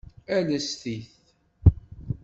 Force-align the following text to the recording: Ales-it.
Ales-it. 0.37 1.05